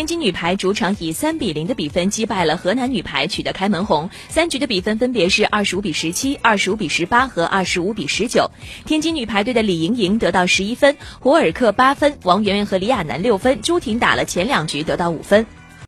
[0.00, 4.08] 天津女排主场以三比零的比分击败了河南女排取得开门红。
[4.30, 8.50] 三局的比分分别是二十五比十七二十五比十八和二十五比十九。
[8.86, 15.59] 天津女排队的李盈莹得到十一分胡尔克八分王媛媛和李亚男六分朱婷打了前两局得到五分。